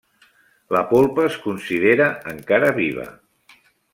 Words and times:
La 0.75 0.79
polpa 0.93 1.25
es 1.31 1.35
considera 1.43 2.09
encara 2.33 2.75
viva. 2.83 3.09